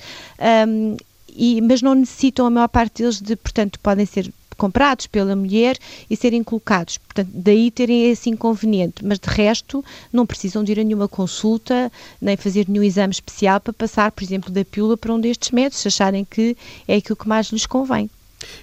[0.68, 0.96] um,
[1.34, 5.76] e, mas não necessitam a maior parte deles de, portanto, podem ser comprados pela mulher
[6.08, 6.98] e serem colocados.
[6.98, 11.90] Portanto, daí terem esse inconveniente, mas de resto não precisam de ir a nenhuma consulta,
[12.20, 15.78] nem fazer nenhum exame especial para passar, por exemplo, da pílula para um destes métodos,
[15.78, 18.08] se acharem que é aquilo que mais lhes convém.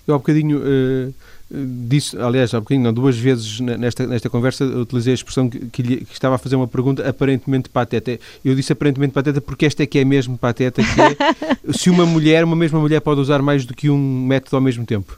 [0.08, 1.14] Eu há bocadinho uh,
[1.52, 5.82] disse, aliás, há bocadinho, não, duas vezes nesta, nesta conversa utilizei a expressão que, que,
[5.82, 8.20] lhe, que, estava a fazer uma pergunta aparentemente pateta.
[8.46, 12.06] Eu disse aparentemente pateta porque esta é que é mesmo pateta, que é se uma
[12.06, 15.18] mulher, uma mesma mulher pode usar mais do que um método ao mesmo tempo.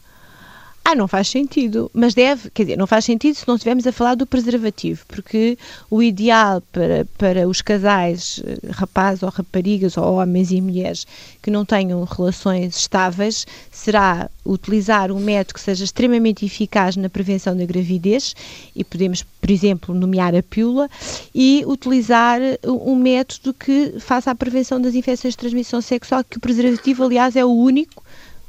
[0.83, 3.91] Ah, não faz sentido, mas deve, quer dizer, não faz sentido se não estivermos a
[3.91, 5.55] falar do preservativo, porque
[5.91, 11.05] o ideal para, para os casais, eh, rapazes ou raparigas, ou homens e mulheres,
[11.39, 17.55] que não tenham relações estáveis, será utilizar um método que seja extremamente eficaz na prevenção
[17.55, 18.35] da gravidez,
[18.75, 20.89] e podemos, por exemplo, nomear a pílula,
[21.33, 26.41] e utilizar um método que faça a prevenção das infecções de transmissão sexual, que o
[26.41, 28.03] preservativo, aliás, é o único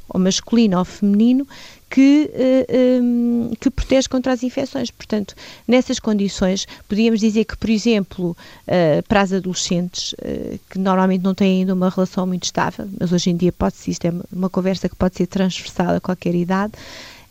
[0.09, 1.47] ou masculino ou feminino,
[1.93, 4.91] que, uh, eh, um, ehm, que protege contra as infecções.
[4.91, 5.35] Portanto,
[5.69, 11.35] nessas condições, podíamos dizer que, por exemplo, uh, para as adolescentes, uh, que normalmente não
[11.35, 14.89] têm ainda uma relação muito estável, mas hoje em dia pode-se, isto é uma conversa
[14.89, 16.73] que pode ser transversal a qualquer idade,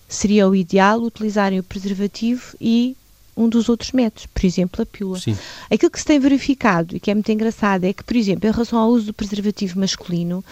[0.07, 2.95] seria o ideal utilizarem o preservativo e
[3.35, 5.19] um dos outros métodos, por exemplo, a pílula.
[5.19, 5.37] Sim.
[5.69, 8.51] Aquilo que se tem verificado e que é muito engraçado é que, por exemplo, em
[8.51, 10.43] relação ao uso do preservativo masculino,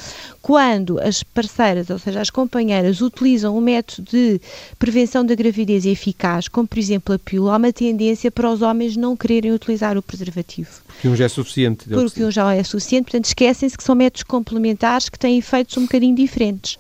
[0.41, 4.41] quando as parceiras, ou seja, as companheiras, utilizam um método de
[4.77, 8.95] prevenção da gravidez eficaz, como por exemplo a pílula, há uma tendência para os homens
[8.95, 10.69] não quererem utilizar o preservativo.
[10.88, 11.89] Porque um já é suficiente.
[11.89, 15.84] Porque um já é suficiente, portanto, esquecem-se que são métodos complementares que têm efeitos um
[15.84, 16.77] bocadinho diferentes.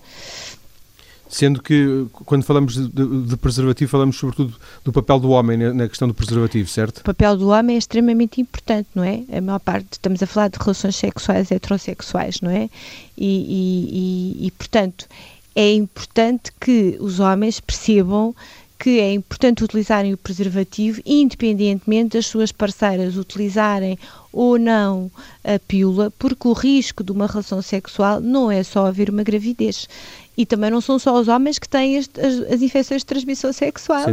[1.29, 6.07] Sendo que, quando falamos de, de, preservativo, falamos sobretudo do papel do homem na, questão
[6.07, 7.01] do preservativo, certo?
[7.01, 9.23] O papel do homem é extremamente importante, não é?
[9.31, 12.67] A maior parte, estamos a falar de relações sexuais heterossexuais, não é?
[13.15, 13.27] E,
[14.37, 15.05] e, e, e portanto,
[15.55, 18.33] é importante que os homens percebam
[18.79, 23.99] que é importante utilizarem o preservativo, independentemente das suas parceiras utilizarem
[24.31, 25.11] ou não
[25.43, 29.85] a pílula, porque o risco de uma relação sexual não é só haver uma gravidez.
[30.39, 33.51] E também não são só os homens que têm as, as, as infecções de transmissão
[33.51, 34.05] sexual.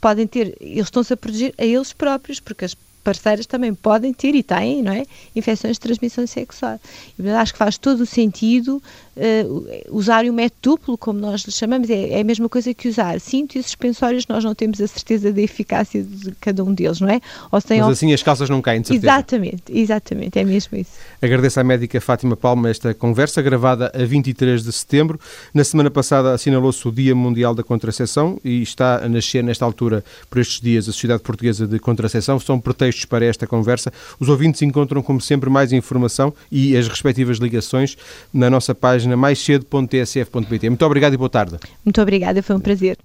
[0.00, 2.74] Podem ter, eles estão-se a proteger a eles próprios, porque as
[3.04, 5.04] parceiras também podem ter e têm, não é?
[5.36, 6.80] Infecções de transmissão sexual.
[7.16, 8.82] E, acho que faz todo o sentido
[9.18, 12.88] uh, usar o método duplo, como nós lhe chamamos, é, é, a mesma coisa que
[12.88, 17.00] usar cinto e suspensórios, nós não temos a certeza da eficácia de cada um deles,
[17.00, 17.20] não é?
[17.50, 19.06] Ou Mas assim as calças não caem, de certeza.
[19.06, 20.92] Exatamente, exatamente, é mesmo isso.
[21.20, 25.18] Agradeço à médica Fátima Palma esta conversa, gravada a 23 de setembro.
[25.52, 30.04] Na semana passada assinalou-se o Dia Mundial da Contracepção e está a nascer nesta altura,
[30.28, 32.38] por estes dias, a Sociedade Portuguesa de Contracepção.
[32.38, 33.92] São pretextos para esta conversa.
[34.20, 37.96] Os ouvintes encontram, como sempre, mais informação e as respectivas ligações
[38.32, 40.68] na nossa página página maiscedo.tsf.pt.
[40.68, 41.56] Muito obrigado e boa tarde.
[41.84, 42.98] Muito obrigada, foi um prazer.